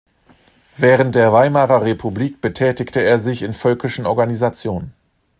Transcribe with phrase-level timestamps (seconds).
[0.77, 4.95] Während der Weimarer Republik betätigte er sich in völkischen Organisationen.